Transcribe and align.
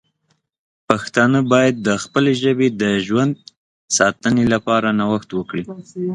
پښتانه 0.87 1.39
باید 1.51 1.75
د 1.87 1.89
خپلې 2.03 2.31
ژبې 2.43 2.67
د 2.81 2.83
ژوند 3.07 3.33
ساتنې 3.97 4.45
لپاره 4.53 4.87
نوښت 4.99 5.29
وکړي. 5.33 5.63